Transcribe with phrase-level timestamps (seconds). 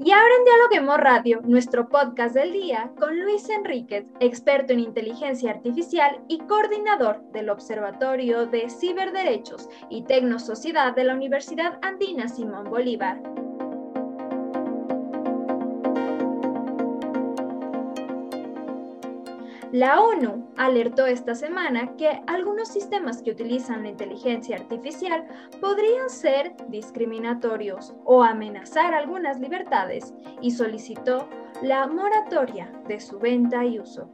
[0.00, 5.50] Y ahora en Dialoguemos Radio, nuestro podcast del día, con Luis Enríquez, experto en inteligencia
[5.50, 13.41] artificial y coordinador del Observatorio de Ciberderechos y Tecnosociedad de la Universidad Andina Simón Bolívar.
[19.72, 25.24] La ONU alertó esta semana que algunos sistemas que utilizan la inteligencia artificial
[25.62, 30.12] podrían ser discriminatorios o amenazar algunas libertades
[30.42, 31.26] y solicitó
[31.62, 34.10] la moratoria de su venta y uso.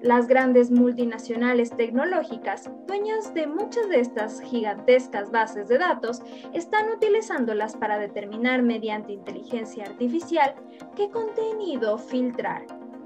[0.00, 6.22] Las grandes multinacionales tecnológicas, dueñas de muchas de estas gigantescas bases de datos,
[6.54, 10.54] están utilizándolas para determinar mediante inteligencia artificial
[10.96, 12.64] qué contenido filtrar,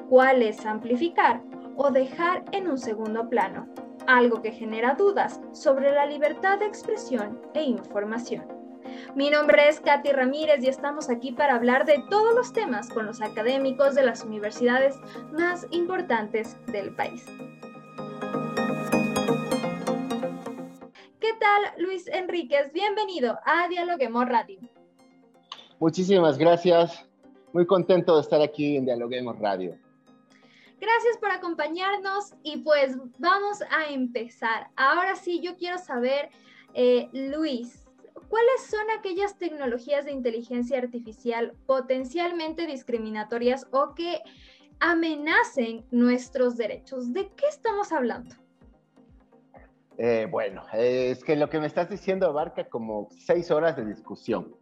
[0.09, 1.43] cuáles amplificar
[1.77, 3.66] o dejar en un segundo plano,
[4.06, 8.45] algo que genera dudas sobre la libertad de expresión e información.
[9.15, 13.06] Mi nombre es Katy Ramírez y estamos aquí para hablar de todos los temas con
[13.06, 14.96] los académicos de las universidades
[15.32, 17.24] más importantes del país.
[21.21, 22.73] ¿Qué tal, Luis Enríquez?
[22.73, 24.60] Bienvenido a Dialoguemos Radio.
[25.80, 27.06] Muchísimas gracias.
[27.52, 29.77] Muy contento de estar aquí en Dialoguemos Radio.
[30.85, 34.68] Gracias por acompañarnos y pues vamos a empezar.
[34.77, 36.29] Ahora sí, yo quiero saber,
[36.74, 37.88] eh, Luis,
[38.29, 44.21] ¿cuáles son aquellas tecnologías de inteligencia artificial potencialmente discriminatorias o que
[44.79, 47.15] amenacen nuestros derechos?
[47.15, 48.35] ¿De qué estamos hablando?
[49.96, 54.55] Eh, bueno, es que lo que me estás diciendo abarca como seis horas de discusión.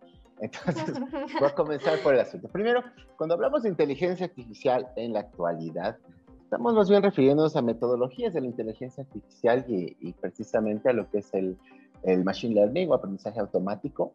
[0.43, 0.93] Entonces,
[1.41, 2.49] voy a comenzar por el asunto.
[2.49, 2.83] Primero,
[3.17, 5.97] cuando hablamos de inteligencia artificial en la actualidad,
[6.43, 11.19] estamos más bien refiriéndonos a metodologías de la inteligencia artificial y, precisamente a lo que
[11.19, 11.57] es el,
[12.03, 14.15] el, machine learning o aprendizaje automático,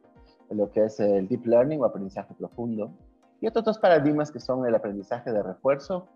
[0.49, 2.91] lo que es el deep learning o aprendizaje profundo,
[3.39, 6.07] y otros dos paradigmas que son el aprendizaje de refuerzo,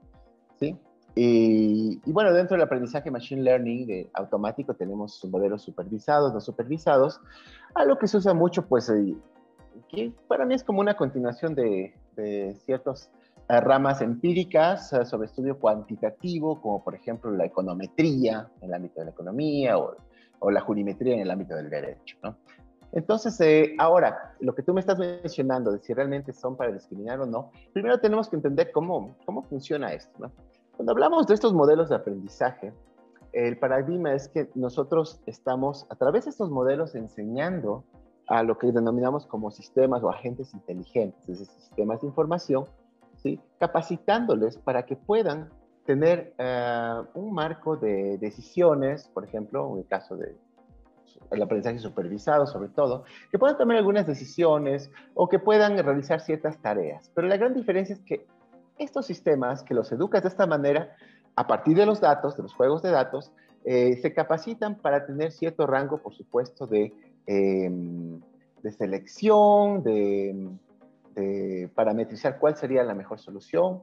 [0.60, 0.78] ¿sí?
[1.16, 7.22] Y, y, bueno, dentro del aprendizaje machine learning de automático tenemos modelos supervisados, no supervisados,
[7.76, 8.90] a lo que se usa mucho, pues
[9.92, 13.12] que para mí es como una continuación de, de ciertas
[13.50, 19.02] eh, ramas empíricas eh, sobre estudio cuantitativo, como por ejemplo la econometría en el ámbito
[19.02, 19.96] de la economía o,
[20.40, 22.18] o la jurimetría en el ámbito del derecho.
[22.24, 22.38] ¿no?
[22.94, 27.20] Entonces, eh, ahora, lo que tú me estás mencionando de si realmente son para discriminar
[27.22, 30.12] o no, primero tenemos que entender cómo, cómo funciona esto.
[30.20, 30.32] ¿no?
[30.76, 32.74] Cuando hablamos de estos modelos de aprendizaje,
[33.34, 37.86] el paradigma es que nosotros estamos a través de estos modelos enseñando
[38.32, 42.64] a lo que denominamos como sistemas o agentes inteligentes, es decir, sistemas de información,
[43.22, 43.42] ¿sí?
[43.60, 45.50] capacitándoles para que puedan
[45.86, 50.38] tener eh, un marco de decisiones, por ejemplo, en el caso de
[51.30, 56.58] el aprendizaje supervisado sobre todo, que puedan tomar algunas decisiones o que puedan realizar ciertas
[56.62, 57.12] tareas.
[57.14, 58.28] Pero la gran diferencia es que
[58.78, 60.96] estos sistemas que los educas de esta manera,
[61.36, 63.34] a partir de los datos, de los juegos de datos,
[63.66, 66.94] eh, se capacitan para tener cierto rango, por supuesto, de
[67.28, 68.20] Em,
[68.64, 70.58] de selección, de,
[71.76, 73.82] parametrizar cuál sería la mejor solución,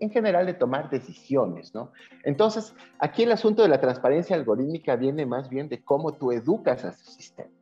[0.00, 1.92] en general de tomar decisiones, ¿no?
[2.24, 6.84] Entonces, aquí el asunto de la transparencia algorítmica viene más bien de cómo tú educas
[6.84, 7.52] a estos sistemas.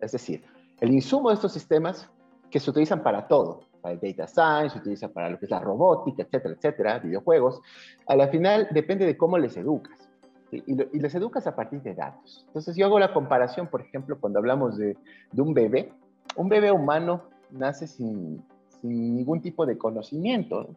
[0.00, 0.42] Es decir,
[0.80, 2.08] el insumo de estos sistemas
[2.50, 5.50] que se utilizan para todo, para el data science, se utiliza para lo que es
[5.50, 7.60] la robótica, etcétera, etcétera, videojuegos,
[8.06, 10.05] a la final depende de cómo les educas
[10.50, 12.44] y, les educas a partir de datos.
[12.48, 14.96] Entonces yo hago la comparación, por ejemplo, cuando hablamos de,
[15.36, 15.92] un bebé,
[16.36, 18.44] un bebé humano nace sin,
[18.82, 20.68] ningún tipo de conocimiento,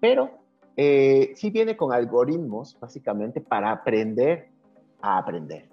[0.00, 0.30] pero
[0.76, 4.48] eh, sí viene con algoritmos, básicamente, para aprender
[5.00, 5.68] a aprender.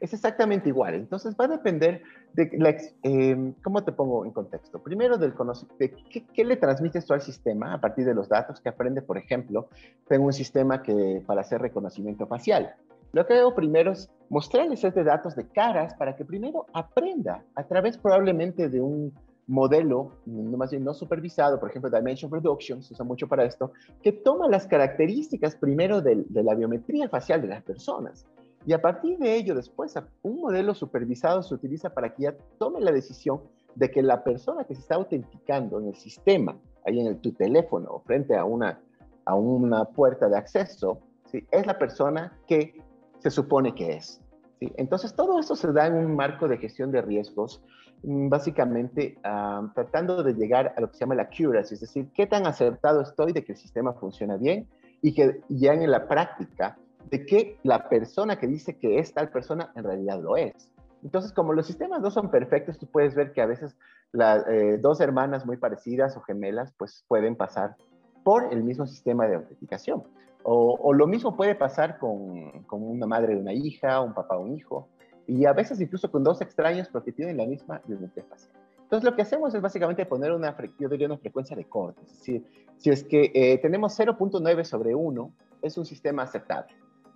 [0.00, 0.94] Es exactamente igual.
[0.94, 2.02] Entonces va a depender
[2.34, 4.82] de la, em, ¿cómo te pongo en contexto?
[4.82, 5.34] Primero, del
[5.78, 9.18] de qué, le transmites tú al sistema a partir de los datos que aprende, por
[9.18, 9.68] ejemplo,
[10.08, 12.74] tengo un sistema que para hacer reconocimiento facial.
[13.12, 17.62] Lo que hago primero es mostrarles este datos de caras para que primero aprenda a
[17.62, 19.12] través probablemente de un
[19.46, 23.72] modelo, no supervisado, por ejemplo, Dimension Production, se usa mucho para esto,
[24.02, 28.26] que toma las características primero de la biometría facial de las personas
[28.66, 32.80] y a partir de ello, después, un modelo supervisado se utiliza para que ya tome
[32.80, 33.42] la decisión
[33.74, 36.56] de que la persona que se está autenticando en el sistema,
[36.86, 38.80] ahí en el, tu teléfono o frente a una,
[39.26, 40.98] a una puerta de acceso,
[41.30, 41.46] ¿sí?
[41.50, 42.80] es la persona que
[43.18, 44.20] se supone que es.
[44.60, 44.72] ¿sí?
[44.76, 47.62] Entonces, todo eso se da en un marco de gestión de riesgos,
[48.02, 52.08] mm, básicamente ah, tratando de llegar a lo que se llama la accuracy, es decir,
[52.14, 54.66] qué tan acertado estoy de que el sistema funciona bien
[55.02, 56.78] y que ya en la práctica
[57.10, 60.70] de que la persona que dice que es tal persona en realidad lo es.
[61.02, 63.76] Entonces, como los sistemas no son perfectos, tú puedes ver que a veces
[64.14, 67.76] eh, dos hermanas muy parecidas o gemelas, pues pueden pasar
[68.24, 70.02] por el mismo sistema de autenticación.
[70.46, 74.42] O, lo mismo puede pasar con, con, una madre y una hija, un papá o
[74.42, 74.88] un hijo,
[75.26, 78.52] y a veces incluso con dos extraños porque tienen la misma identidad facial.
[78.82, 82.02] Entonces lo que hacemos es básicamente poner una, yo diría una frecuencia de corte.
[82.04, 82.44] Es decir,
[82.76, 86.74] si es que eh, tenemos 0.9 sobre 1, es un sistema aceptable.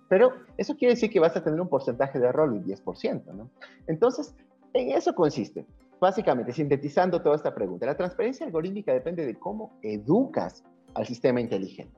[0.09, 3.49] Pero eso quiere decir que vas a tener un porcentaje de error del 10%, ¿no?
[3.87, 4.35] Entonces,
[4.73, 5.65] en eso consiste.
[5.99, 10.63] Básicamente, sintetizando toda esta pregunta, la transparencia algorítmica depende de cómo educas
[10.95, 11.93] al sistema inteligente.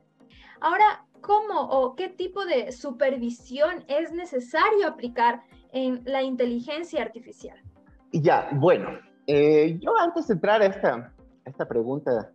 [0.59, 7.57] Ahora, ¿cómo o qué tipo de supervisión es necesario aplicar en la inteligencia artificial?
[8.11, 8.89] Ya, bueno,
[9.27, 11.13] eh, yo antes de entrar a esta,
[11.45, 12.31] esta pregunta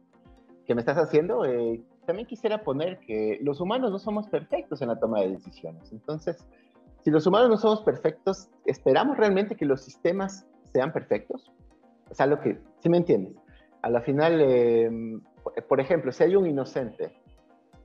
[0.64, 4.88] que me estás haciendo, eh, también quisiera poner que los humanos no somos perfectos en
[4.88, 5.92] la toma de decisiones.
[5.92, 6.46] Entonces,
[7.02, 11.52] si los humanos no somos perfectos, ¿esperamos realmente que los sistemas sean perfectos?
[12.10, 13.36] O sea, lo que, si me entiendes,
[13.82, 15.20] a la final, em,
[15.68, 17.12] por ejemplo, si hay un inocente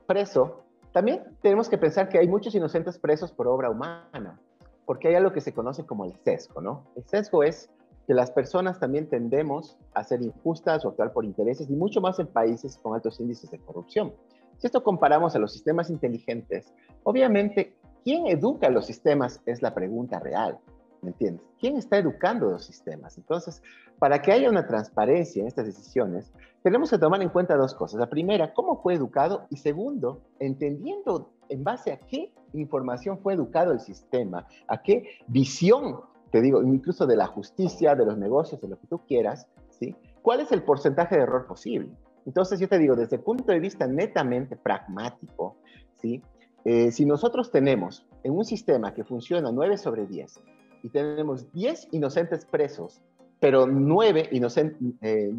[0.07, 4.39] preso, también tenemos que pensar que hay muchos inocentes presos por obra humana,
[4.85, 6.85] porque hay algo que se conoce como el sesgo, ¿no?
[6.95, 7.69] El sesgo es
[8.11, 12.19] que las personas también tendemos a ser injustas o actuar por intereses y mucho más
[12.19, 14.13] en países con altos índices de corrupción.
[14.57, 16.73] Si esto comparamos a los sistemas inteligentes,
[17.03, 17.73] obviamente,
[18.03, 19.39] ¿quién educa los sistemas?
[19.45, 20.59] Es la pregunta real.
[21.01, 21.45] ¿Me entiendes?
[21.57, 23.17] ¿Quién está educando los sistemas?
[23.17, 23.63] Entonces,
[23.97, 27.97] para que haya una transparencia en estas decisiones, tenemos que tomar en cuenta dos cosas.
[27.97, 33.71] La primera, cómo fue educado y segundo, entendiendo en base a qué información fue educado
[33.71, 38.69] el sistema, a qué visión te digo, incluso de la justicia, de los negocios, de
[38.69, 39.95] lo que tú quieras, ¿sí?
[40.21, 41.89] ¿Cuál es el porcentaje de error posible?
[42.25, 45.57] Entonces yo te digo, desde el punto de vista netamente pragmático,
[46.01, 46.21] ¿sí?
[46.63, 50.39] Eh, si nosotros tenemos en un sistema que funciona 9 sobre 10
[50.83, 53.01] y tenemos 10 inocentes presos,
[53.39, 55.33] pero 9 inocentes, eh,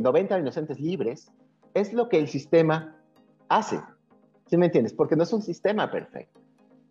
[0.00, 1.30] 90 eh, inocentes libres,
[1.74, 2.96] es lo que el sistema
[3.48, 3.80] hace.
[4.46, 4.94] ¿Sí me entiendes?
[4.94, 6.41] Porque no es un sistema perfecto.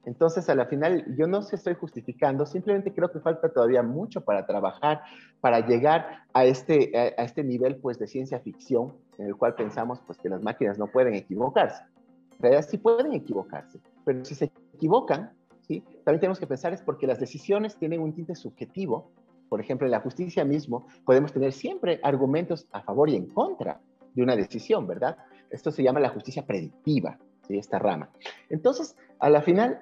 [0.06, 4.21] Entonces, a la final, yo no se estoy justificando, simplemente creo que falta todavía mucho
[4.21, 5.01] para trabajar,
[5.42, 10.00] para llegar a este, a, este nivel pues, de ciencia ficción, en el cual pensamos
[10.06, 11.83] pues, que las máquinas no pueden equivocarse.
[12.31, 15.31] En realidad sí pueden equivocarse, pero si se equivocan,
[15.68, 15.83] ¿sí?
[16.03, 19.12] también tenemos que pensar es porque las decisiones tienen un tinte subjetivo.
[19.50, 23.80] Por ejemplo, en la justicia mismo podemos tener siempre argumentos a favor y en contra
[24.15, 25.18] de una decisión, ¿verdad?
[25.51, 27.57] Esto se llama la justicia predictiva, ¿sí?
[27.57, 28.09] esta rama.
[28.50, 29.81] Entonces, a la final,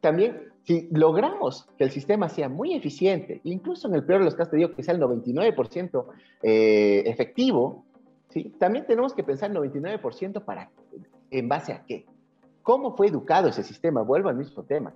[0.00, 4.34] también, si logramos que el sistema sea muy eficiente, incluso en el peor de los
[4.34, 6.06] casos te digo que sea el 99%
[6.42, 7.84] eh, efectivo,
[8.28, 8.54] ¿sí?
[8.58, 10.70] también tenemos que pensar el 99% para,
[11.30, 12.06] en base a qué.
[12.62, 14.02] ¿Cómo fue educado ese sistema?
[14.02, 14.92] Vuelvo al mismo tema.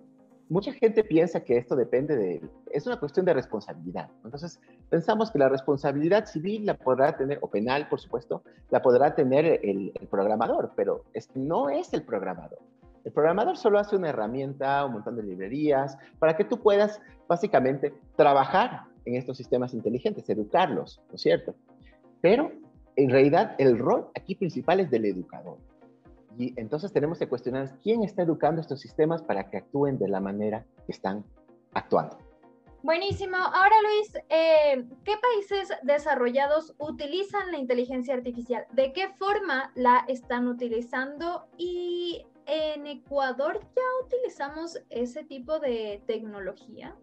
[0.49, 4.10] Mucha gente piensa que esto depende de, es una cuestión de responsabilidad.
[4.22, 4.60] Entonces,
[4.90, 9.60] pensamos que la responsabilidad civil la podrá tener, o penal, por supuesto, la podrá tener
[9.62, 11.04] el, programador, pero
[11.34, 12.58] no es el programador.
[13.04, 17.93] El programador solo hace una herramienta, un montón de librerías, para que tú puedas básicamente
[18.16, 21.54] trabajar en estos sistemas inteligentes, educarlos, ¿no es cierto?
[22.20, 22.52] Pero
[22.96, 25.58] en realidad el rol aquí principal es del educador.
[26.38, 30.20] Y entonces tenemos que cuestionar quién está educando estos sistemas para que actúen de la
[30.20, 31.25] manera que están
[31.75, 32.16] actuando.
[32.82, 33.37] Buenísimo.
[33.37, 38.66] Ahora, Luis, eh, ¿qué países desarrollados utilizan la inteligencia artificial?
[38.72, 41.47] ¿De qué forma la están utilizando?
[41.56, 46.94] Y ¿En Ecuador ya utilizamos ese tipo de tecnología?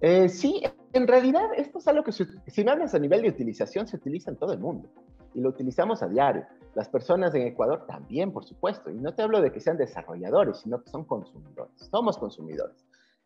[0.00, 0.62] Eh, sí,
[0.92, 4.30] en realidad esto es algo que si me hablas a nivel de utilización se utiliza
[4.30, 4.88] en todo el mundo
[5.34, 6.46] y lo utilizamos a diario.
[6.76, 10.58] Las personas en Ecuador también, por supuesto, y no te hablo de que sean desarrolladores,
[10.58, 11.74] sino que son consumidores.
[11.90, 12.76] Somos consumidores.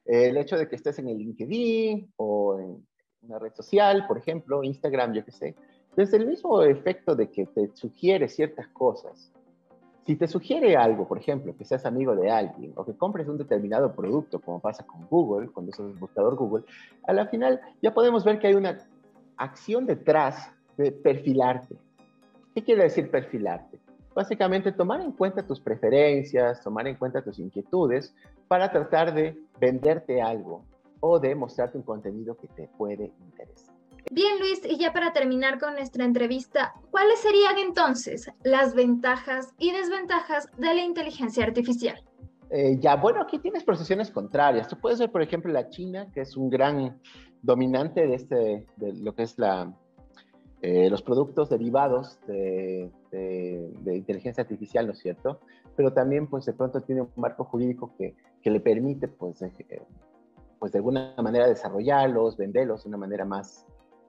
[0.06, 2.86] el hecho de que estés en el LinkedIn o en
[3.20, 5.56] una red social, por ejemplo, Instagram, yo qué sé,
[5.94, 9.35] desde el mismo efecto de que te sugiere ciertas cosas
[10.06, 13.38] si te sugiere algo, por ejemplo, que seas amigo de alguien o que compres un
[13.38, 16.64] determinado producto, como pasa con Google, cuando usas el buscador Google,
[17.06, 18.78] a la final ya podemos ver que hay una
[19.36, 21.76] acción detrás de perfilarte.
[22.54, 23.80] ¿Qué quiere decir perfilarte?
[24.14, 28.14] Básicamente tomar en cuenta tus preferencias, tomar en cuenta tus inquietudes
[28.46, 30.62] para tratar de venderte algo
[31.00, 33.75] o de mostrarte un contenido que te puede interesar.
[34.10, 39.72] Bien, Luis, y ya para terminar con nuestra entrevista, ¿cuáles serían entonces las ventajas y
[39.72, 42.02] desventajas de la inteligencia artificial?
[42.50, 44.68] Eh, ya, bueno, aquí tienes procesiones contrarias.
[44.68, 47.00] Tú puedes ver, por ejemplo, la China, que es un gran
[47.42, 49.74] dominante de, este, de lo que es la,
[50.62, 52.90] eh, los productos derivados de,
[53.84, 55.40] inteligencia artificial, ¿no es cierto?
[55.74, 59.82] Pero también, pues, de pronto tiene un marco jurídico que, que le permite, pues, eh,
[60.58, 63.66] pues, de alguna manera desarrollarlos, venderlos de una manera más,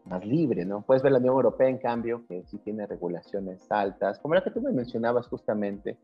[0.07, 0.81] más libre, ¿no?
[0.81, 4.51] Puedes ver la Unión Europea, en cambio, que sí tiene regulaciones altas, como la que
[4.51, 5.97] tú me mencionabas justamente.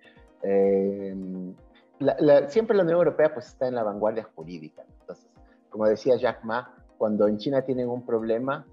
[0.44, 1.16] Eh,
[2.48, 4.84] siempre la Unión Europea pues está en la vanguardia jurídica.
[5.02, 5.28] Entonces,
[5.70, 8.66] como decía Jack Ma, cuando en China tienen un problema,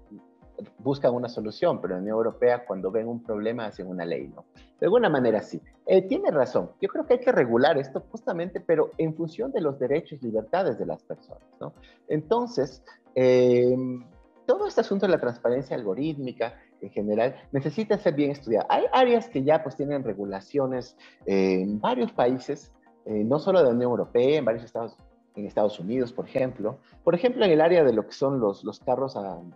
[0.79, 4.27] buscan una solución, pero en la Unión Europea cuando ven un problema hacen una ley,
[4.27, 4.45] ¿no?
[4.79, 5.61] De alguna manera sí.
[5.85, 6.71] Eh, tiene razón.
[6.81, 10.25] Yo creo que hay que regular esto justamente, pero en función de los derechos y
[10.25, 11.73] libertades de las personas, ¿no?
[12.07, 12.83] Entonces,
[13.15, 13.75] eh,
[14.51, 18.65] todo este asunto de la transparencia algorítmica en general necesita ser bien estudiado.
[18.69, 22.69] Hay áreas que ya pues tienen regulaciones en varios países,
[23.05, 24.97] eh, no solo de la Unión Europea, en varios estados
[25.37, 26.79] en Estados Unidos, por ejemplo.
[27.05, 29.15] Por ejemplo, en el área de lo que son los, los carros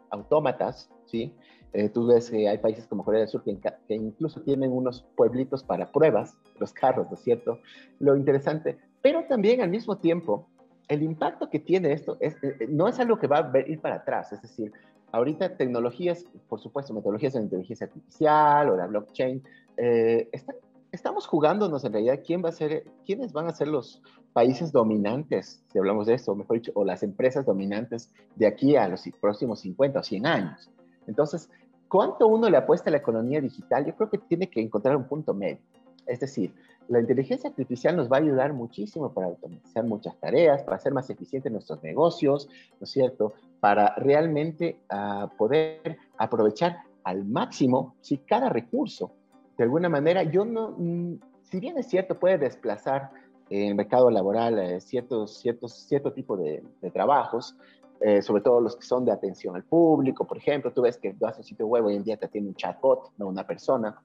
[0.10, 1.36] autómatas, ¿sí?
[1.74, 5.06] Eh, tú ves que hay países como Corea del Sur que, que, incluso tienen unos
[5.18, 7.60] pueblitos para pruebas, los carros, ¿no es cierto?
[8.00, 10.48] Lo interesante, pero también al mismo tiempo,
[10.88, 13.80] el impacto que tiene esto es, eh, eh, no es algo que va a ir
[13.80, 14.72] para atrás, es decir,
[15.12, 19.44] ahorita tecnologías, por supuesto, metodologías de inteligencia artificial o la blockchain,
[19.78, 20.56] están
[20.96, 24.02] estamos jugándonos en realidad quién va a ser, quiénes van a ser los
[24.34, 29.04] países dominantes, si hablamos de esto, mejor o las empresas dominantes de aquí a los
[29.22, 30.70] próximos 50 o 100 años.
[31.06, 31.50] Entonces,
[31.88, 33.86] ¿cuánto uno le apuesta a la economía digital?
[33.86, 35.60] Yo creo que tiene que encontrar un punto medio.
[36.08, 36.54] Es decir,
[36.88, 41.10] la inteligencia artificial nos va a ayudar muchísimo para automatizar muchas tareas, para hacer más
[41.10, 42.48] eficientes nuestros negocios,
[42.80, 43.34] ¿no es cierto?
[43.60, 49.12] Para realmente uh, poder aprovechar al máximo si cada recurso
[49.58, 53.12] de alguna manera, yo no, mm, si bien es cierto, puede desplazar
[53.50, 56.64] en el mercado laboral eh, ciertos, ciertos, cierto tipo de,
[56.94, 57.56] trabajos,
[58.02, 61.14] eh, sobre todo los que son de atención al público, por ejemplo, tú ves que
[61.14, 63.98] tú haces un sitio web hoy en día te tiene un chatbot, no una persona.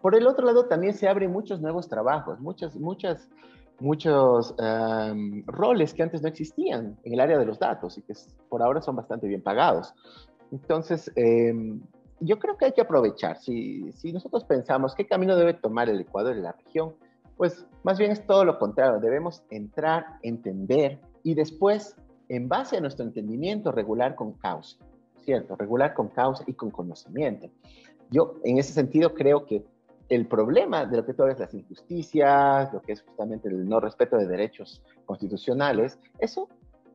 [0.00, 3.28] Por el otro lado, también se abren muchos nuevos trabajos, muchas, muchas,
[3.80, 8.14] muchos em, roles que antes no existían en el área de los datos y que
[8.48, 9.94] por ahora son bastante bien pagados.
[10.52, 11.54] Entonces, eh,
[12.20, 13.38] yo creo que hay que aprovechar.
[13.38, 16.94] Si, si nosotros pensamos qué camino debe tomar el Ecuador y la región,
[17.36, 19.00] pues más bien es todo lo contrario.
[19.00, 21.96] Debemos entrar, entender y después,
[22.28, 24.76] en base a nuestro entendimiento, regular con causa,
[25.24, 25.56] ¿cierto?
[25.56, 27.48] Regular con causa y con conocimiento.
[28.10, 29.64] Yo, en ese sentido, creo que
[30.10, 33.78] el problema de lo que tú es las injusticias, lo que es justamente el no
[33.78, 36.48] respeto de derechos constitucionales, eso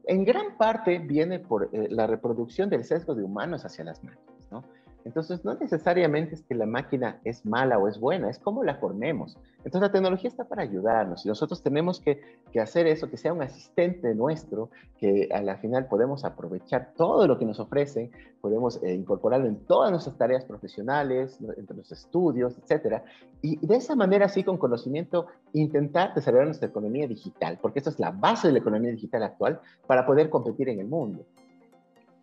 [0.03, 4.51] en gran parte viene por eh, la reproducción del sesgo de humanos hacia las máquinas,
[4.51, 4.63] ¿no?
[5.05, 8.77] Entonces, no necesariamente es que la máquina es mala o es buena, es cómo la
[8.77, 9.37] formemos.
[9.57, 12.19] Entonces, la tecnología está para ayudarnos y nosotros tenemos que,
[12.59, 17.37] hacer eso, que sea un asistente nuestro, que a la final podemos aprovechar todo lo
[17.37, 18.09] que nos ofrecen,
[18.41, 23.03] podemos eh, incorporarlo en todas nuestras tareas profesionales, entre los estudios, etcétera.
[23.43, 27.99] Y de esa manera, sí, con conocimiento, intentar desarrollar nuestra economía digital, porque esta es
[27.99, 31.25] la base de la economía digital actual para poder competir en el mundo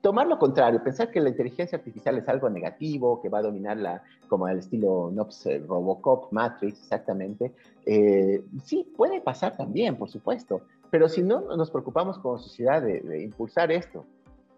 [0.03, 3.77] tomar lo contrario, pensar que la inteligencia artificial es algo negativo, que va a dominar
[3.77, 7.55] la, como el estilo Nops, eh, Robocop, Matrix, exactamente,
[7.87, 13.23] eh, sí, puede pasar también, por supuesto, pero si no nos preocupamos como sociedad de,
[13.23, 14.05] impulsar esto,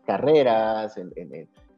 [0.06, 1.12] carreras, en,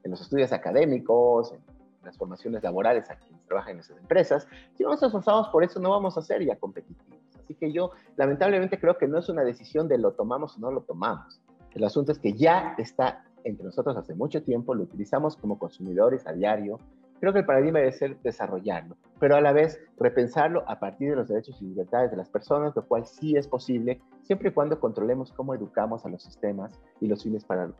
[0.05, 1.59] los estudios académicos, en
[2.05, 4.47] las formaciones laborales a quienes trabajan en esas empresas,
[4.77, 7.19] si no nos esforzamos por eso, no vamos a ser ya competitivos.
[7.43, 10.71] Así que yo lamentablemente creo que no es una decisión de lo tomamos o no
[10.71, 11.41] lo tomamos.
[11.75, 16.26] El asunto es que ya está entre nosotros hace mucho tiempo, lo utilizamos como consumidores
[16.26, 16.79] a diario.
[17.21, 21.17] Creo que el paradigma debe ser desarrollarlo, pero a la vez repensarlo a partir de
[21.17, 24.79] los derechos y libertades de las personas, lo cual sí es posible siempre y cuando
[24.79, 27.71] controlemos cómo educamos a los sistemas y los fines para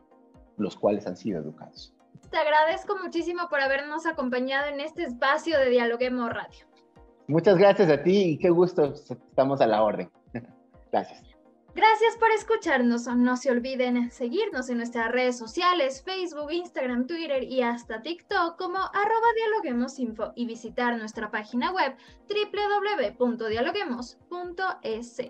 [0.57, 1.93] los cuales han sido educados.
[2.31, 6.65] Te agradezco muchísimo por habernos acompañado en este espacio de Dialoguemos Radio.
[7.27, 10.09] Muchas gracias a ti y qué gusto, estamos a la orden.
[10.91, 11.36] Gracias.
[11.77, 13.05] Gracias por escucharnos.
[13.05, 18.79] No se olviden seguirnos en nuestras redes sociales, Facebook, Instagram, Twitter y hasta TikTok como
[18.79, 21.95] arroba dialoguemosinfo y visitar nuestra página web
[23.19, 25.17] www.dialoguemos.es.